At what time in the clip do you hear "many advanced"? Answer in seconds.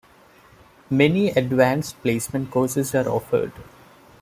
0.89-2.01